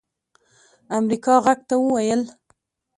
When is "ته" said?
1.69-1.75